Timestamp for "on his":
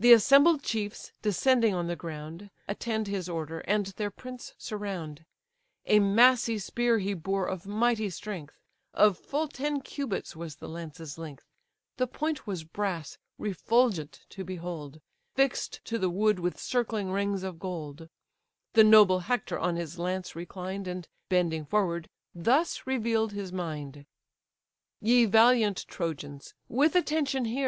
19.60-19.96